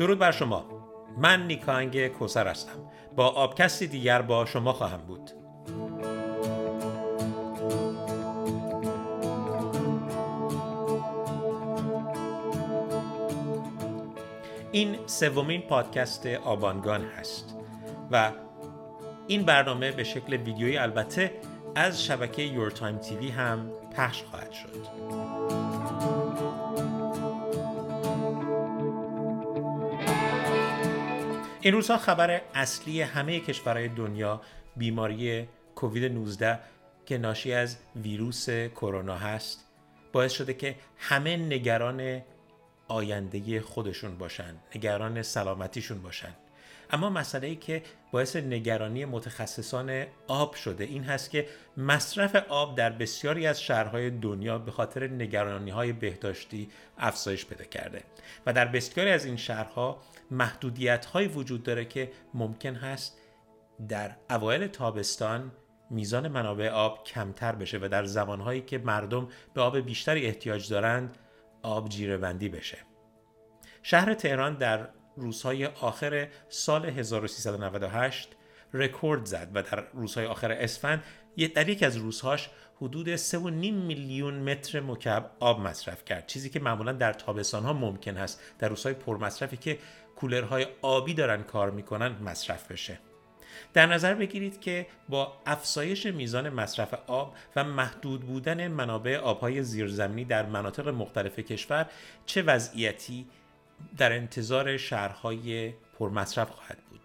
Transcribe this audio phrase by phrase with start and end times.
[0.00, 0.64] درود بر شما.
[1.18, 2.72] من نیکانگ کوسر هستم.
[3.16, 5.30] با آبکستی دیگر با شما خواهم بود.
[14.72, 17.56] این سومین پادکست آبانگان هست
[18.10, 18.32] و
[19.26, 21.32] این برنامه به شکل ویدیویی البته
[21.74, 25.79] از شبکه یور تایم تیوی هم پخش خواهد شد.
[31.62, 34.40] این روزها خبر اصلی همه کشورهای دنیا
[34.76, 36.58] بیماری کووید 19
[37.06, 39.64] که ناشی از ویروس کرونا هست
[40.12, 42.22] باعث شده که همه نگران
[42.88, 46.34] آینده خودشون باشن نگران سلامتیشون باشن.
[46.90, 52.90] اما مسئله ای که باعث نگرانی متخصصان آب شده این هست که مصرف آب در
[52.90, 58.02] بسیاری از شهرهای دنیا به خاطر نگرانی های بهداشتی افزایش پیدا کرده
[58.46, 63.18] و در بسیاری از این شهرها محدودیت های وجود داره که ممکن هست
[63.88, 65.52] در اوایل تابستان
[65.90, 71.18] میزان منابع آب کمتر بشه و در زمانهایی که مردم به آب بیشتری احتیاج دارند
[71.62, 72.78] آب جیره بندی بشه.
[73.82, 78.36] شهر تهران در روزهای آخر سال 1398
[78.74, 81.02] رکورد زد و در روزهای آخر اسفند
[81.54, 86.26] در یکی از روزهاش حدود 3.5 میلیون متر مکعب آب مصرف کرد.
[86.26, 88.40] چیزی که معمولا در تابستان ها ممکن هست.
[88.58, 89.78] در روزهای پرمصرفی که
[90.20, 92.98] کولرهای آبی دارن کار می‌کنن مصرف بشه.
[93.74, 100.24] در نظر بگیرید که با افزایش میزان مصرف آب و محدود بودن منابع آبهای زیرزمینی
[100.24, 101.86] در مناطق مختلف کشور
[102.26, 103.26] چه وضعیتی
[103.96, 107.00] در انتظار شهرهای پرمصرف خواهد بود؟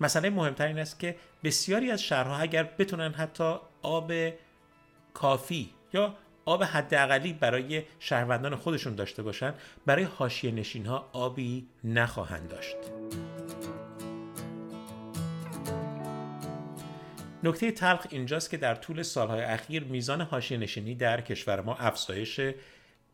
[0.00, 4.12] مسئله مهمتر این است که بسیاری از شهرها اگر بتونن حتی آب
[5.14, 9.54] کافی یا آب حداقلی برای شهروندان خودشون داشته باشن
[9.86, 12.76] برای حاشیه نشین ها آبی نخواهند داشت.
[17.44, 22.40] نکته تلخ اینجاست که در طول سالهای اخیر میزان حاشیه نشینی در کشور ما افزایش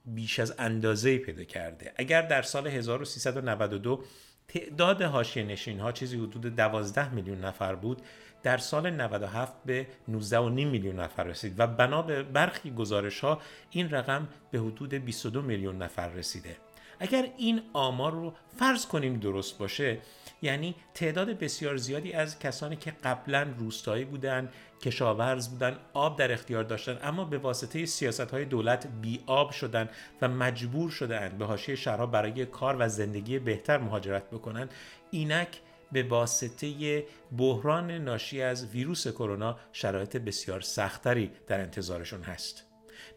[0.04, 1.92] بیش از اندازه پیدا کرده.
[1.96, 4.04] اگر در سال 1392
[4.48, 8.02] تعداد حاشیه نشین ها چیزی حدود 12 میلیون نفر بود
[8.42, 13.40] در سال 97 به 19.5 میلیون نفر رسید و بنا به برخی گزارش ها
[13.70, 16.56] این رقم به حدود 22 میلیون نفر رسیده.
[17.00, 19.98] اگر این آمار رو فرض کنیم درست باشه
[20.42, 24.48] یعنی تعداد بسیار زیادی از کسانی که قبلا روستایی بودن
[24.82, 29.88] کشاورز بودن آب در اختیار داشتن اما به واسطه سیاست های دولت بی آب شدن
[30.22, 34.68] و مجبور شدند به حاشیه شهرها برای کار و زندگی بهتر مهاجرت بکنن
[35.10, 35.60] اینک
[35.92, 37.04] به واسطه
[37.38, 42.64] بحران ناشی از ویروس کرونا شرایط بسیار سختری در انتظارشون هست.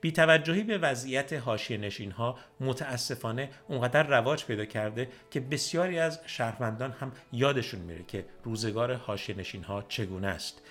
[0.02, 6.92] بیتوجهی به وضعیت حاشیه نشین ها متاسفانه اونقدر رواج پیدا کرده که بسیاری از شهروندان
[6.92, 10.62] هم یادشون میره که روزگار حاشیه نشین ها چگونه است.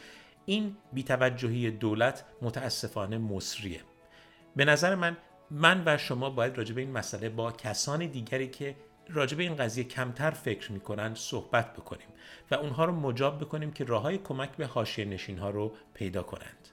[0.46, 3.80] این بیتوجهی دولت متاسفانه مصریه.
[4.56, 5.16] به نظر من
[5.50, 8.76] من و شما باید راجع به این مسئله با کسان دیگری که
[9.12, 12.08] راجع به این قضیه کمتر فکر می‌کنن صحبت بکنیم
[12.50, 16.22] و اونها رو مجاب بکنیم که راه های کمک به حاشیه نشین ها رو پیدا
[16.22, 16.68] کنند.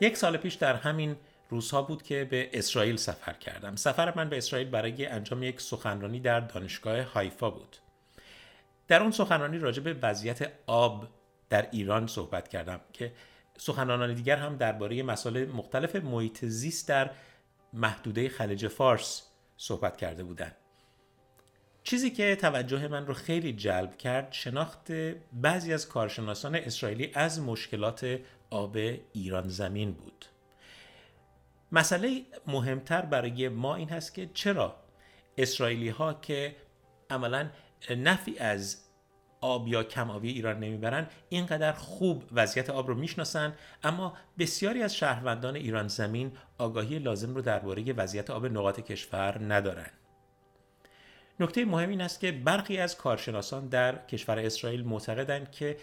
[0.00, 1.16] یک سال پیش در همین
[1.48, 3.76] روزها بود که به اسرائیل سفر کردم.
[3.76, 7.76] سفر من به اسرائیل برای انجام یک سخنرانی در دانشگاه هایفا بود.
[8.88, 11.08] در اون سخنرانی راجع به وضعیت آب
[11.50, 13.12] در ایران صحبت کردم که
[13.56, 17.10] سخنرانان دیگر هم درباره مسائل مختلف محیط زیست در
[17.72, 19.22] محدوده خلیج فارس
[19.56, 20.56] صحبت کرده بودند.
[21.82, 24.92] چیزی که توجه من رو خیلی جلب کرد شناخت
[25.32, 28.18] بعضی از کارشناسان اسرائیلی از مشکلات
[28.50, 28.76] آب
[29.12, 30.24] ایران زمین بود.
[31.72, 34.76] مسئله مهمتر برای ما این هست که چرا
[35.38, 36.56] اسرائیلی ها که
[37.10, 37.50] عملا
[37.90, 38.85] نفی از
[39.40, 43.54] آب یا کم آبی ایران نمی‌برن اینقدر خوب وضعیت آب رو می‌شناسن.
[43.82, 49.90] اما بسیاری از شهروندان ایران زمین آگاهی لازم رو درباره وضعیت آب نقاط کشور ندارن.
[51.40, 55.76] نکته مهم این است که برخی از کارشناسان در کشور اسرائیل معتقدند که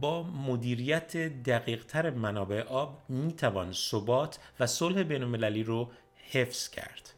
[0.00, 5.90] با مدیریت دقیقتر منابع آب می‌توان ثبات و صلح بین رو
[6.30, 7.14] حفظ کرد.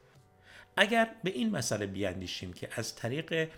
[0.77, 3.49] اگر به این مسئله بیاندیشیم که از طریق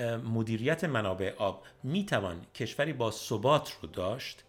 [0.00, 4.44] مدیریت منابع آب می‌توان کشوری با ثبات رو داشت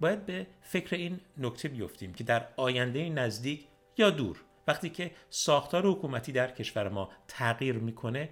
[0.00, 3.66] باید به فکر این نکته بیفتیم که در آینده نزدیک
[3.96, 8.28] یا دور وقتی که ساختار حکومتی در کشور ما تغییر می‌کنه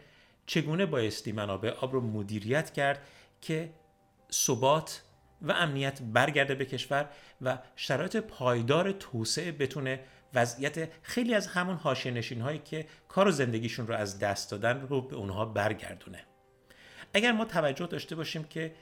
[0.46, 3.06] چگونه بایستی منابع آب رو مدیریت کرد
[3.40, 3.72] که
[4.32, 5.02] ثبات
[5.42, 7.08] و امنیت برگرده به کشور
[7.42, 10.00] و شرایط پایدار توسعه بتونه
[10.34, 15.00] وضعیت خیلی از همون حاشیه هایی که کار و زندگیشون رو از دست دادن رو
[15.00, 16.24] به اونها برگردونه؟
[17.16, 18.72] اگر ما توجه داشته باشیم که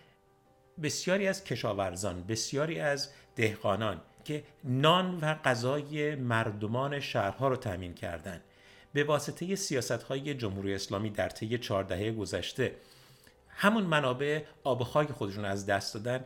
[0.83, 8.41] بسیاری از کشاورزان بسیاری از دهقانان که نان و غذای مردمان شهرها رو تامین کردن
[8.93, 12.75] به واسطه سیاست های جمهوری اسلامی در طی چهار دهه گذشته
[13.49, 16.25] همون منابع آب و خاک خودشون از دست دادن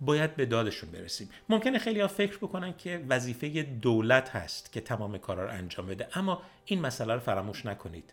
[0.00, 1.30] باید به دادشون برسیم.
[1.48, 6.18] ممکنه خیلی ها فکر بکنن که وظیفه دولت هست که تمام کارا رو انجام بده
[6.18, 8.12] اما این مسئله رو فراموش نکنید.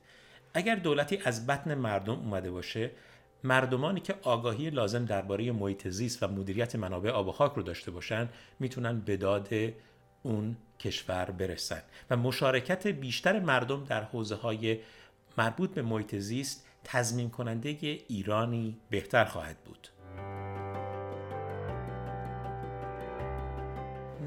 [0.54, 2.92] اگر دولتی از بطن مردم اومده باشه
[3.44, 7.92] مردمانی که آگاهی لازم درباره محیط زیست و مدیریت منابع آب و خاک رو داشته
[7.92, 8.30] باشن
[8.60, 9.50] می‌تونن به داد
[10.24, 11.82] اون کشور برسن.
[12.10, 14.80] و مشارکت بیشتر مردم در حوزه های
[15.38, 17.78] مربوط به محیط زیست تضمین کننده
[18.08, 19.88] ایرانی بهتر خواهد بود.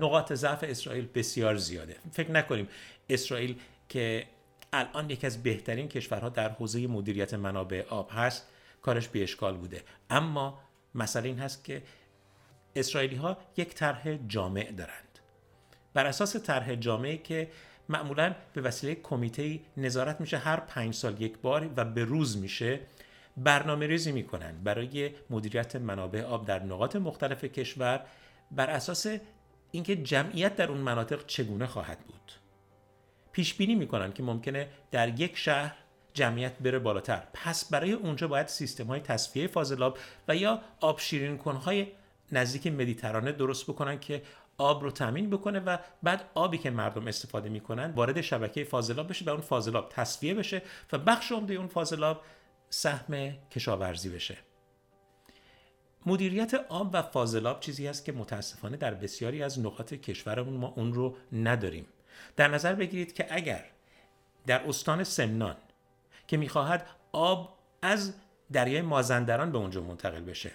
[0.01, 1.97] نقاط ضعف اسرائیل بسیار زیاده.
[2.13, 2.69] فکر نکنیم
[3.11, 3.57] اسرائیل
[3.89, 4.27] که
[4.73, 8.49] الان یکی از بهترین کشورها در حوزه مدیریت منابع آب هست
[8.83, 9.83] کارش به اشکال بوده.
[10.11, 10.59] اما
[10.95, 11.83] مسئله این هست که
[12.77, 15.19] اسرائیلی ها یک طرح جامع دارند.
[15.95, 17.51] بر اساس طرح جامعی که
[17.89, 22.81] معمولا به وسیله کمیته نظارت میشه هر پنج سال یک بار و به روز میشه
[23.37, 28.07] برنامه ریزی می‌کنن برای مدیریت منابع آب در نقاط مختلف کشور
[28.51, 29.07] بر اساس
[29.71, 32.33] اینکه جمعیت در اون مناطق چگونه خواهد بود.
[33.33, 35.75] پیش بینی می‌کنن که ممکنه در یک شهر
[36.19, 37.23] جمعیت بره بالاتر.
[37.35, 39.99] پس برای اونجا باید سیستم های تصفیه فاضلاب
[40.29, 41.87] و یا آب شیرین های
[42.33, 44.23] نزدیک مدیترانه درست بکنن که
[44.59, 49.25] آب رو تامین بکنه و بعد آبی که مردم استفاده می‌کنن وارد شبکه فاضلاب بشه
[49.25, 50.63] و اون فاضلاب تصفیه بشه
[50.93, 52.23] و بخش عمده اون فاضلاب
[52.71, 54.37] سهم کشاورزی بشه.
[56.07, 60.95] مدیریت آب و فاضلاب چیزی است که متاسفانه در بسیاری از نقاط کشورمون ما اون
[60.95, 61.87] رو نداریم.
[62.37, 63.65] در نظر بگیرید که اگر
[64.47, 65.57] در استان سمنان
[66.29, 68.15] که می‌خواهد آب از
[68.53, 70.51] دریای مازندران به اونجا منتقل بشه.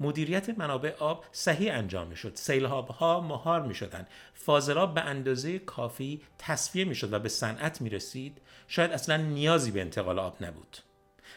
[0.00, 2.32] مدیریت منابع آب صحیح انجام می‌شد.
[2.34, 7.80] سیلاب ها مهار می شدن فاضلاب به اندازه کافی تصفیه می شد و به صنعت
[7.80, 10.76] می رسید شاید اصلا نیازی به انتقال آب نبود.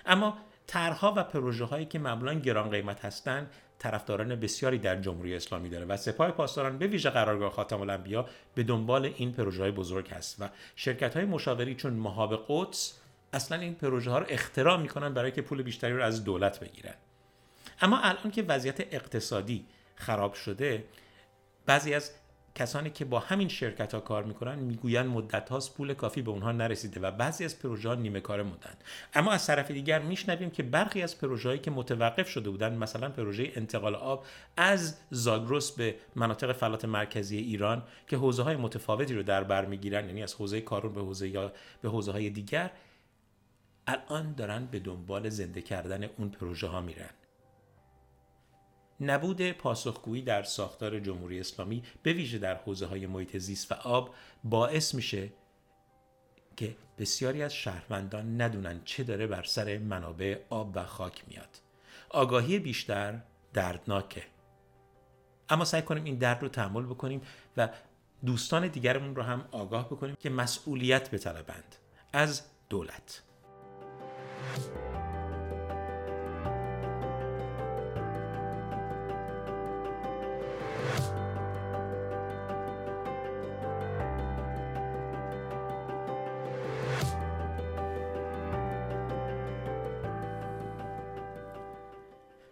[0.05, 0.37] اما
[0.67, 5.85] طرحها و پروژه هایی که معمولا گران قیمت هستند طرفداران بسیاری در جمهوری اسلامی داره
[5.85, 8.25] و سپاه پاسداران به ویژه قرارگاه خاتم الانبیا
[8.55, 12.99] به دنبال این پروژه های بزرگ هست و شرکت های مشاوری چون مهاب قدس
[13.33, 16.95] اصلا این پروژه ها رو اختراع می‌کنن برای که پول بیشتری رو از دولت بگیرن.
[17.81, 19.65] اما الان که وضعیت اقتصادی
[19.95, 20.83] خراب شده
[21.65, 22.11] بعضی از
[22.55, 26.51] کسانی که با همین شرکت ها کار می‌کنن می‌گویند مدت هاست پول کافی به اونها
[26.51, 28.73] نرسیده و بعضی از پروژه ها نیمه کار موندن.
[29.13, 33.09] اما از طرف دیگر میشنویم که برخی از پروژه هایی که متوقف شده بودن مثلا
[33.09, 34.25] پروژه انتقال آب
[34.57, 40.05] از زاگرس به مناطق فلات مرکزی ایران که حوزه های متفاوتی رو در بر می‌گیرن
[40.05, 41.51] یعنی از حوزه کارون به حوزه یا
[41.81, 42.71] به حوزه های دیگر
[43.87, 47.09] الان دارن به دنبال زنده کردن اون پروژه ها میرن.
[49.01, 54.15] نبود پاسخگویی در ساختار جمهوری اسلامی به ویژه در حوزه های محیط زیست و آب
[54.43, 55.29] باعث میشه
[56.55, 61.61] که بسیاری از شهروندان ندونن چه داره بر سر منابع آب و خاک میاد.
[62.09, 63.19] آگاهی بیشتر
[63.53, 64.23] دردناکه.
[65.49, 67.21] اما سعی کنیم این درد رو تحمل بکنیم
[67.57, 67.69] و
[68.25, 71.75] دوستان دیگرمون رو هم آگاه بکنیم که مسئولیت بطلبند
[72.13, 73.23] از دولت.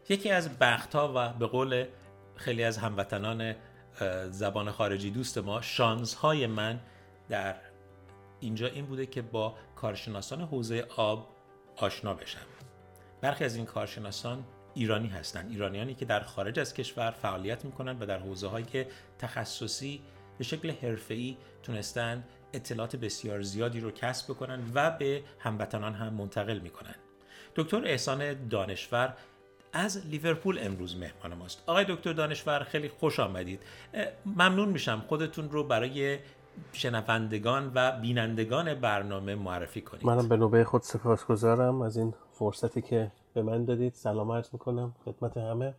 [0.10, 1.86] یکی از بختها و به قول
[2.36, 3.56] خیلی از هموطنان
[4.30, 6.80] زبان خارجی دوست ما شانزهای من
[7.30, 7.56] در
[8.40, 11.35] اینجا این بوده که با کارشناسان حوزه آب
[11.78, 12.40] آشنا بشم.
[13.22, 15.52] برخی از این کارشناسان ایرانی هستند.
[15.52, 18.86] ایرانیانی که در خارج از کشور فعالیت می‌کنند و در حوزه های
[19.20, 20.02] تخصصی
[20.38, 26.60] به شکل حرفه‌ای تونستن اطلاعات بسیار زیادی رو کسب بکنن و به هموطنان هم منتقل
[26.60, 26.96] می‌کنن.
[27.56, 29.14] دکتر احسان دانشور
[29.74, 31.64] از لیورپول امروز مهمان ماست.
[31.66, 33.64] آقای دکتر دانشور خیلی خوش آمدید.
[34.26, 36.20] ممنون میشم خودتون رو برای
[36.72, 40.06] شنوندگان و بینندگان برنامه معرفی کنید.
[40.06, 43.94] منم به نوبه خود سپاسگزارم از این فرصتی که به من دادید.
[43.94, 45.76] سلام عرض می‌کنم خدمت همه.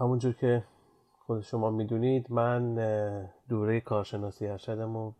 [0.00, 0.64] همونجور که
[1.26, 2.74] خود شما می‌دونید من
[3.48, 5.12] دوره کارشناسی ارشدم و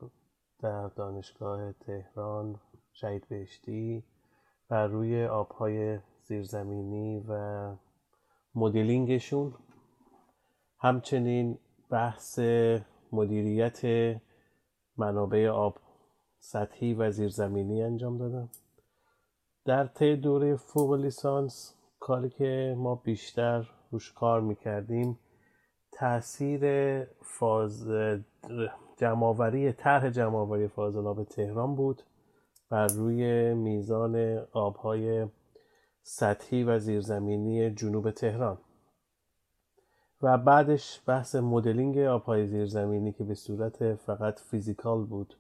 [0.61, 2.61] در دانشگاه تهران
[2.93, 4.05] شهید بهشتی
[4.69, 7.73] بر روی آبهای زیرزمینی و
[8.55, 9.55] مدلینگشون.
[10.79, 11.59] همچنین
[11.91, 12.39] بحث
[13.13, 13.81] مدیریت
[14.97, 15.79] منابع آب
[16.39, 18.49] سطحی و زیرزمینی انجام دادم.
[19.65, 25.19] در طی دوره فوق لیسانس کاری که ما بیشتر روش کار می‌کردیم
[25.93, 26.63] تاثیر
[27.05, 27.89] فاز
[28.97, 32.03] جمعآوری طرح جمعآوری فاضلاب تهران بود
[32.71, 35.27] بر روی میزان آبهای
[36.03, 38.59] سطحی و زیرزمینی جنوب تهران.
[40.23, 45.35] و بعدش بحث مدلینگ آبهای زیرزمینی که به صورت فقط فیزیکال بود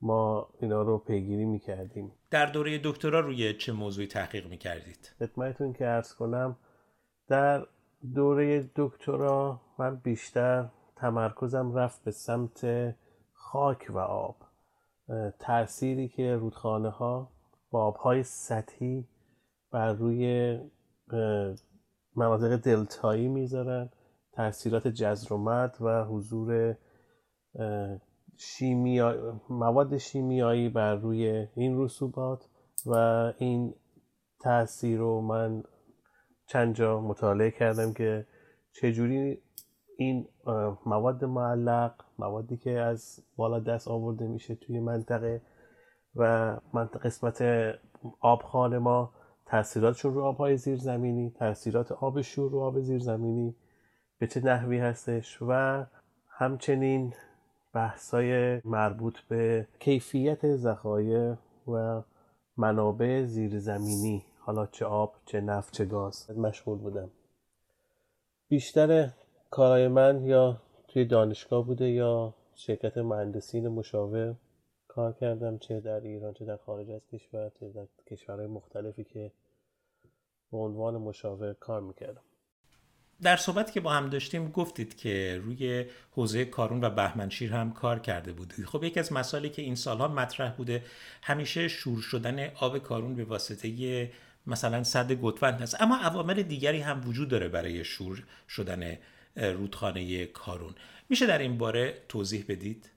[0.00, 5.86] ما اینا رو پیگیری می‌کردیم در دوره دکترا روی چه موضوعی تحقیق می‌کردید؟ خدمتتون که
[5.86, 6.56] ارز کنم
[7.28, 7.66] در
[8.14, 12.94] دوره دکترا من بیشتر تمرکزم رفت به سمت
[13.32, 14.36] خاک و آب
[15.38, 17.30] تأثیری که رودخانه ها
[17.70, 19.08] با آبهای سطحی
[19.70, 20.58] بر روی
[22.16, 23.90] مناطق دلتایی می‌ذارن
[24.32, 25.34] تاثیرات جزر
[25.80, 26.76] و حضور
[28.36, 29.40] شیمیا...
[29.50, 32.48] مواد شیمیایی بر روی این رسوبات
[32.86, 32.94] و
[33.38, 33.74] این
[34.40, 35.62] تاثیر رو من
[36.46, 38.26] چند جا مطالعه کردم که
[38.72, 39.42] چجوری
[39.98, 40.28] این
[40.86, 45.42] مواد معلق موادی که از بالا دست آورده میشه توی منطقه
[46.16, 47.42] و منطقه قسمت
[48.20, 49.12] آبخانه ما
[49.50, 53.54] تاثیراتشون رو آبهای زیرزمینی تاثیرات آب شور رو آب زیرزمینی
[54.18, 55.84] به چه نحوی هستش و
[56.28, 57.14] همچنین
[57.72, 61.36] بحثای مربوط به کیفیت ذخایر
[61.68, 62.02] و
[62.56, 67.10] منابع زیرزمینی حالا چه آب چه نفت چه گاز مشغول بودم.
[68.48, 69.10] بیشتر
[69.50, 70.56] کارای من یا
[70.88, 74.34] توی دانشگاه بوده یا شرکت مهندسین مشاور
[74.88, 79.32] کار کردم چه در ایران چه در خارج از کشور چه در کشورهای مختلفی که
[80.52, 82.22] به عنوان مشاور کار می‌کردم.
[83.22, 87.98] در صحبتی که با هم داشتیم گفتید که روی حوزه کارون و بهمنشیر هم کار
[87.98, 88.64] کرده بودید.
[88.64, 90.84] خب یکی از مسائلی که این سالها مطرح بوده
[91.22, 94.10] همیشه شور شدن آب کارون به واسطه
[94.46, 95.80] مثلا صد گتوند هست.
[95.80, 98.98] اما عوامل دیگری هم وجود داره برای شور شدن
[99.36, 100.74] رودخانه کارون.
[101.08, 102.90] میشه در این باره توضیح بدید؟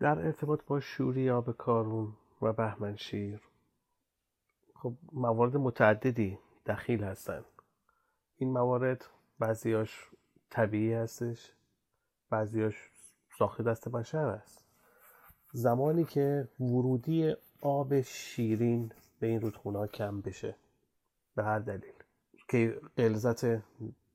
[0.00, 3.40] در ارتباط با شوری آب کارون و بهمنشیر
[4.74, 7.44] خب موارد متعددی دخیل هستند
[8.36, 9.04] این موارد
[9.38, 10.10] بعضیاش
[10.50, 11.52] طبیعی هستش
[12.30, 12.90] بعضیاش
[13.38, 14.64] ساخته دست بشر است.
[15.52, 20.56] زمانی که ورودی آب شیرین به این رودخونه کم بشه
[21.34, 21.92] به هر دلیل.
[22.48, 23.62] که غلظت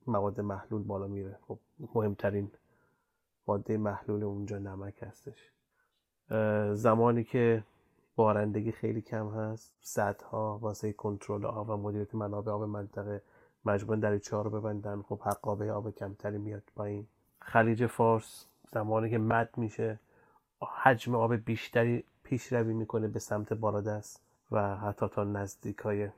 [0.08, 1.40] مواد محلول بالا میره.
[1.48, 1.60] خب
[1.96, 2.52] مهمترین
[3.48, 5.52] ماده محلول اونجا نمک هستش.
[6.74, 7.64] زمانی که
[8.22, 9.72] بارندگی خیلی کم هست.
[9.82, 13.22] صدها واسه کنترل آب و مدیریت منابع آب منطقه
[13.66, 15.02] مجبورن دریچه ها رو ببندن.
[15.02, 17.08] خب حقابه آب کمتری میاد پایین.
[17.40, 20.00] خلیج فارس زمانی که مد میشه
[20.84, 26.10] حجم آب بیشتری پیشروی می‌کنه به سمت بالادست و حتی تا نزدیک های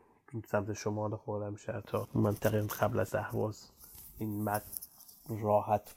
[0.47, 3.69] سمت شمال خرمشهر تا منطقه قبل از اهواز
[4.17, 4.63] این مد
[5.29, 5.95] راحت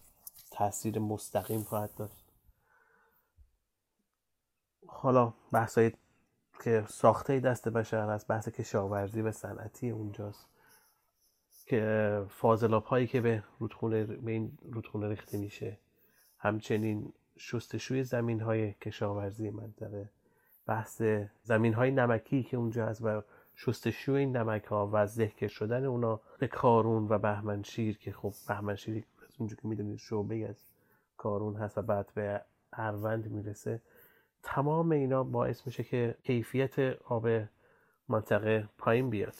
[0.50, 2.25] تاثیر مستقیم خواهد داشت.
[4.86, 5.92] حالا بحثای
[6.64, 10.46] که ساخته دست بشر هست بحث کشاورزی و صنعتی اونجاست
[11.66, 15.78] که فاضلاب هایی که به رودخونه به این رودخونه ریخته میشه
[16.38, 20.10] همچنین شستشوی زمین های کشاورزی منطقه
[20.66, 21.02] بحث
[21.42, 23.22] زمین های نمکی که اونجا هست و
[23.54, 29.04] شستشوی این نمک ها و ذکر شدن اونا به کارون و بهمنشیر که خب بهمنشیر
[29.38, 30.56] اونجا که می‌دونید شعبه از
[31.16, 33.82] کارون هست و بعد به اروند می‌رسه.
[34.46, 37.28] تمام اینا باعث میشه که کیفیت آب
[38.08, 39.36] منطقه پایین بیاد.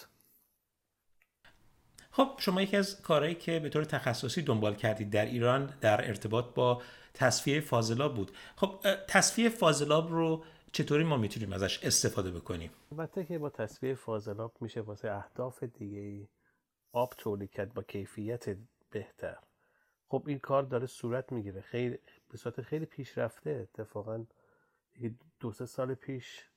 [2.10, 6.54] خب شما یکی از کارهایی که به طور تخصصی دنبال کردید در ایران در ارتباط
[6.54, 6.82] با
[7.14, 8.30] تصفیه فاضلاب بود.
[8.56, 14.52] خب تصفیه فاضلاب رو چطوری ما می‌تونیم ازش استفاده بکنیم؟ البته که با تصفیه فاضلاب
[14.60, 16.28] میشه واسه اهداف دیگه ای
[16.92, 18.56] آب تولید کرد با کیفیت
[18.90, 19.36] بهتر.
[20.08, 21.60] خب این کار داره صورت می‌گیره.
[21.60, 21.98] خیلی
[22.30, 24.24] به صورت خیلی پیشرفته اتفاقا
[25.40, 26.50] دو سه سال پیش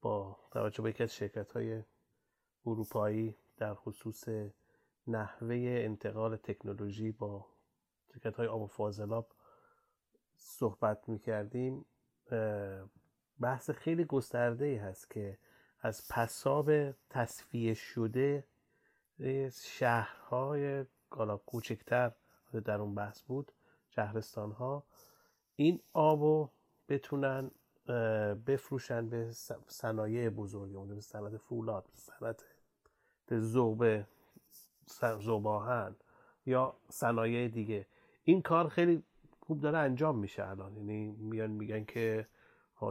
[0.00, 1.82] با توجه به یکی از شرکت های
[2.66, 4.24] اروپایی در خصوص
[5.06, 7.46] نحوه انتقال تکنولوژی با
[8.12, 9.32] شرکت های آب و فاضلاب
[10.36, 11.84] صحبت می‌کردیم
[13.40, 15.38] بحث خیلی گسترده ای هست که
[15.80, 18.44] از پساب تصفیه شده
[19.52, 22.12] شهرهای حالا کوچکتر
[22.64, 23.52] در اون بحث بود
[23.88, 24.86] شهرستان ها
[25.56, 26.50] این آبو
[26.88, 27.50] بتونن
[28.46, 29.30] بفروشن به
[29.66, 32.44] صنایع بزرگ اونجا به صنعت فولاد به صنعت
[33.40, 34.04] ذوب
[35.20, 35.96] زباهن
[36.46, 37.86] یا صنایع دیگه.
[38.24, 39.02] این کار خیلی
[39.40, 40.76] خوب داره انجام میشه الان.
[40.76, 42.26] یعنی میان میگن که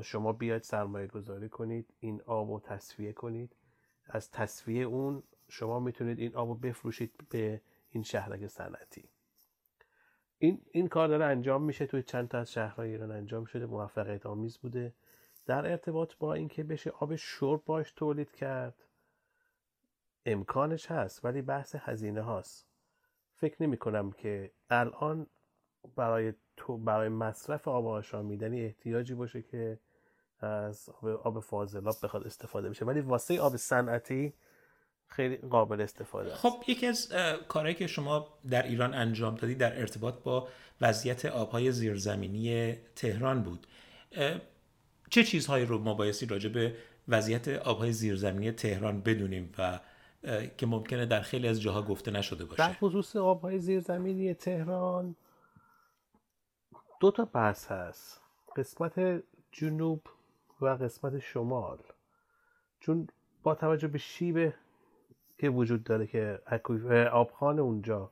[0.03, 3.55] شما بیاید سرمایه گذاری کنید این آب رو تصفیه کنید.
[4.05, 9.10] از تصفیه اون شما می‌تونید این آب رو بفروشید به این شهرک صنعتی.
[10.43, 14.25] این, این کار داره انجام میشه توی چند تا از شهرهای ایران انجام شده موفقیت
[14.25, 14.93] آمیز بوده.
[15.45, 18.75] در ارتباط با اینکه بشه آب شرب باش تولید کرد
[20.25, 22.67] امکانش هست ولی بحث هزینه هاست.
[23.36, 25.27] فکر نمی کنم که الان
[25.95, 29.79] برای تو برای مصرف آب آشامیدنی احتیاجی باشه که
[30.39, 32.86] از آب, آب فاضلاب بخواد استفاده بشه.
[32.86, 34.33] ولی واسه آب صنعتی
[35.12, 36.41] خیلی قابل استفاده است.
[36.41, 37.13] خب یکی از
[37.48, 40.48] کارهایی که شما در ایران انجام دادی در ارتباط با
[40.82, 43.68] وضعیت آبهای زیرزمینی تهران بود.
[45.10, 46.75] چه چیزهایی رو ما بایستی راجع به
[47.08, 49.80] وضعیت آبهای زیرزمینی تهران بدونیم و
[50.58, 55.15] که ممکنه در خیلی از جاها گفته نشده باشه؟ در خصوص آبهای زیرزمینی تهران
[57.00, 58.22] دو تا بحث هست.
[58.56, 60.01] قسمت جنوب
[60.62, 61.77] و قسمت شمال.
[62.80, 63.08] چون
[63.44, 64.53] با توجه به شیب
[65.41, 66.39] که وجود داره که
[67.12, 68.12] آبخان اونجا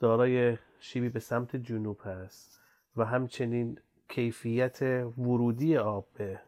[0.00, 2.60] دارای شیبی به سمت جنوب هست
[2.96, 4.82] و همچنین کیفیت
[5.18, 6.40] ورودی آب به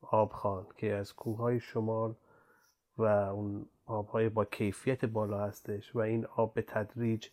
[0.00, 2.14] آبخان که از کوههای شمال
[2.98, 7.28] و اون آبهای با کیفیت بالا هستش و این آب به تدریج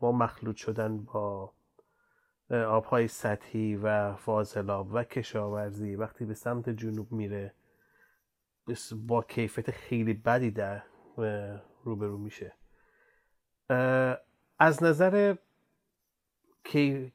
[0.00, 1.52] با مخلوط شدن با
[2.50, 7.54] آبهای سطحی و فاضلاب و کشاورزی وقتی به سمت جنوب میره
[9.06, 10.82] با کیفیت خیلی بدی در
[11.84, 12.52] روبرو میشه.
[14.58, 15.34] از نظر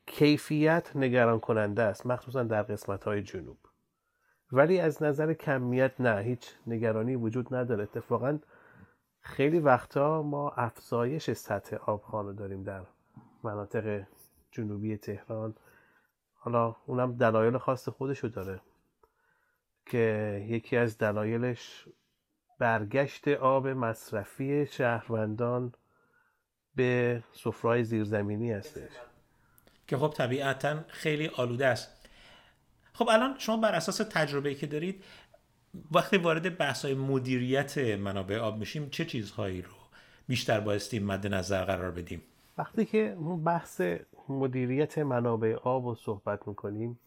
[0.05, 3.57] کیفیت نگران کننده است مخصوصا در قسمت های جنوب.
[4.51, 7.83] ولی از نظر کمیت نه هیچ نگرانی وجود نداره.
[7.83, 8.39] اتفاقا
[9.21, 12.85] خیلی وقتا ما افزایش سطح آبخانه داریم در
[13.43, 14.03] مناطق
[14.51, 15.55] جنوبی تهران.
[16.33, 18.61] حالا اونم دلایل خاص خودشو داره
[19.85, 21.87] که یکی از دلایلش
[22.61, 25.73] برگشت آب مصرفی شهروندان
[26.75, 28.91] به سفرهای زیرزمینی هستش.
[29.87, 32.09] که خب طبیعتا خیلی آلوده است.
[32.93, 35.03] خب الان شما بر اساس تجربه که دارید
[35.91, 39.71] وقتی وارد بحث های مدیریت منابع آب میشیم چه چیزهایی رو
[40.27, 42.21] بیشتر بایستی مد نظر قرار بدیم؟
[42.57, 43.81] وقتی که بحث
[44.29, 46.99] مدیریت منابع آب رو صحبت می‌کنیم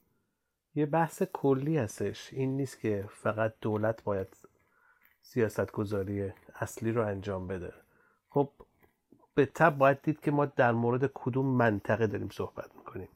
[0.74, 2.32] یه بحث کلی هستش.
[2.32, 4.36] این نیست که فقط دولت باید
[5.24, 7.72] سیاست گذاری اصلی رو انجام بده.
[8.30, 8.50] خب
[9.34, 13.08] به تب باید دید که ما در مورد کدوم منطقه داریم صحبت می‌کنیم.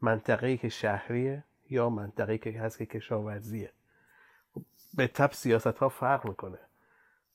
[0.00, 3.70] منطقه ای که شهریه یا منطقه ای که هست که کشاورزیه؟
[4.54, 4.62] خب
[4.94, 6.58] به تب سیاست ها فرق می‌کنه.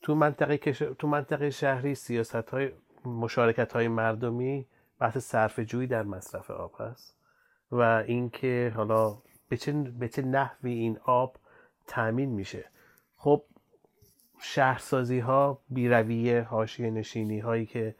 [0.02, 0.80] تو منطقه, کش...
[0.80, 2.72] تو منطقه شهری سیاست های
[3.06, 4.66] مشارکت های مردمی
[5.00, 7.16] بحث صرف جویی در مصرف آب هست
[7.72, 9.18] و اینکه حالا
[9.50, 11.38] به چه, به چه نحوی این آب
[11.88, 12.66] تامین میشه.
[13.18, 13.44] خب
[14.42, 17.96] شهرسازی ها بیرویه حاشیه نشینی هایی که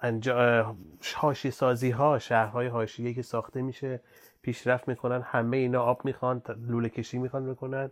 [0.00, 0.76] انجا...
[1.14, 4.00] حاشیه سازی ها شهرهای حاشیه که ساخته میشه
[4.42, 7.90] پیشرفت می‌کنن همه اینا آب می‌خوان لوله کشی می‌خوان بکنن.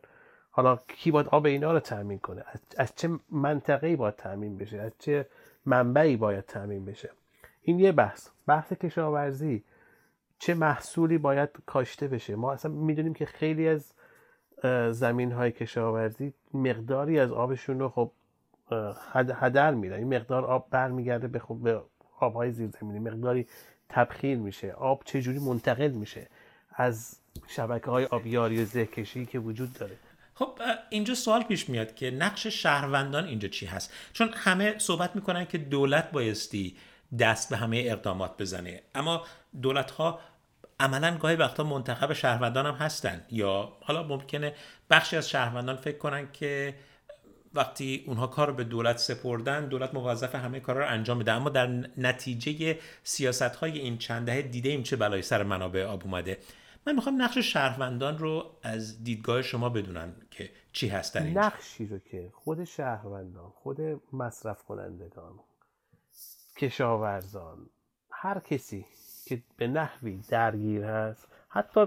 [0.50, 2.44] حالا کی باید آب اینا رو تامین کنه؟
[2.78, 5.26] از چه منطقه‌ای باید تامین بشه؟ از چه
[5.66, 7.10] منبعی باید تامین بشه؟
[7.62, 8.28] این یه بحث.
[8.46, 9.64] بحث کشاورزی.
[10.38, 13.92] چه محصولی باید کاشته بشه؟ ما اصلا می‌دونیم که خیلی از
[14.92, 18.10] زمین های کشاورزی مقداری از آبشون رو خب
[19.40, 19.96] هدر میدن.
[19.96, 21.82] این مقدار آب برمیگرده به خب به
[22.20, 22.98] آبهای زیرزمینی.
[22.98, 23.46] مقداری
[23.88, 24.72] تبخیر میشه.
[24.72, 26.28] آب چجوری منتقل میشه؟
[26.70, 29.96] از شبکه های آبیاری و زهکشی که وجود داره.
[30.34, 30.58] خب
[30.90, 35.58] اینجا سوال پیش میاد که نقش شهروندان اینجا چی هست؟ چون همه صحبت می‌کنن که
[35.58, 36.76] دولت بایستی
[37.18, 38.82] دست به همه اقدامات بزنه.
[38.94, 39.24] اما
[39.62, 40.20] دولت ها
[40.84, 44.54] عملا گاهی وقتا منتخب شهروندان هم هستن یا حالا ممکنه
[44.90, 46.74] بخشی از شهروندان فکر کنن که
[47.54, 51.66] وقتی اونها کار به دولت سپردن دولت موظف همه کار رو انجام بده اما در
[51.98, 56.38] نتیجه سیاست های این چند دهه دیده ایم چه بلایی سر منابع آب اومده.
[56.86, 61.40] من می‌خوام نقش شهروندان رو از دیدگاه شما بدونم که چی هست در اینجا.
[61.40, 63.80] نقشی رو که خود شهروندان خود
[64.12, 65.38] مصرف کنندگان
[66.56, 67.70] کشاورزان
[68.10, 68.86] هر کسی
[69.24, 71.86] که به نحوی درگیر هست حتی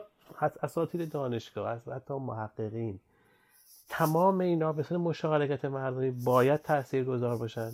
[0.63, 2.99] اساتید دانشگاه هست حتی محققین.
[3.89, 7.71] تمام اینا به صورت مشارکت مردمی باید تأثیر گذار باشن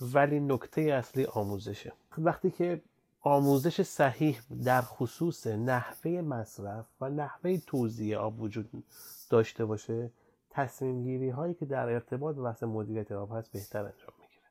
[0.00, 1.92] ولی نکته اصلی آموزشه.
[2.18, 2.80] وقتی که
[3.20, 8.84] آموزش صحیح در خصوص نحوه مصرف و نحوه توزیع آب وجود
[9.30, 10.10] داشته باشه
[10.50, 14.46] تصمیم گیری هایی که در ارتباط بحث مدیریت آب هست بهتر انجام می‌گیره.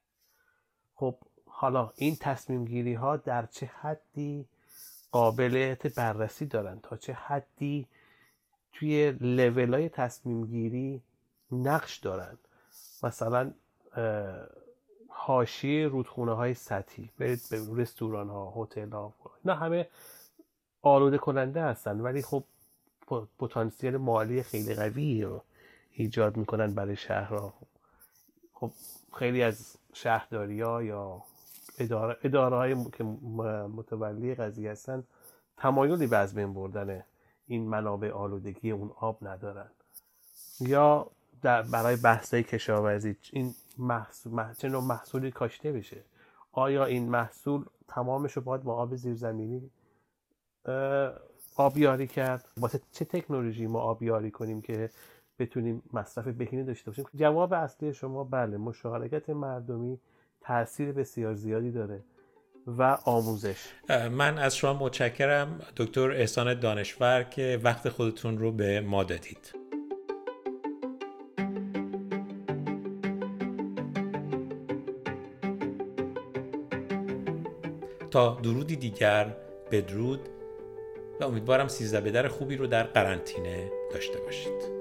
[0.95, 1.15] خب
[1.49, 4.45] حالا این تصمیم گیری ها در چه حدی
[5.11, 7.87] قابلیت بررسی دارن؟ تا چه حدی
[8.73, 11.01] توی لیول های تصمیم گیری
[11.51, 12.37] نقش دارن؟
[13.03, 13.51] مثلا
[15.07, 19.13] حاشیه رودخونه های سطحی برید به رستوران ها هتل ها
[19.45, 19.87] نه همه
[20.81, 22.43] آلوده کننده هستن ولی خب
[23.39, 25.43] پتانسیل مالی خیلی قوی رو
[25.91, 27.53] ایجاد می‌کنن برای شهرها.
[28.53, 28.71] خب
[29.13, 31.23] خیلی از شهرداری ها یا
[31.79, 35.03] اداره, اداره های که متولی قضیه هستن
[35.57, 37.03] تمایلی به از بین بردن
[37.47, 39.69] این منابع آلودگی اون آب ندارن.
[40.59, 41.11] یا
[41.41, 46.03] در برای بحث کشاورزی این محصول چه نوع محصولی کاشته بشه؟
[46.51, 49.69] آیا این محصول تمامش رو باید با آب زیرزمینی
[51.55, 54.89] آبیاری کرد؟ واسه چه تکنولوژی ما آبیاری کنیم که
[55.39, 59.99] بتونیم مصرف بهینه داشته باشیم؟ جواب اصلی شما بله مشارکت مردمی
[60.49, 62.03] تاثیر بسیار زیادی داره
[62.67, 63.57] و آموزش.
[64.11, 69.53] من از شما متشکرم دکتر احسان دانشور که وقت خودتون رو به ما دادید.
[78.11, 79.35] تا درودی دیگر
[79.71, 80.29] بدرود
[81.21, 84.78] و امیدوارم سیزده بدر خوبی رو در قرنطینه داشته باشید.